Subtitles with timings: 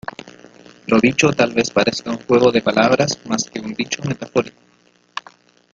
[0.87, 4.57] Lo dicho tal vez parezca un juego de palabras más que un dicho metafórico.